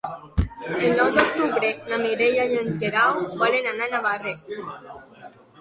[0.77, 4.49] El nou d'octubre na Mireia i en Guerau volen anar a Navarrés.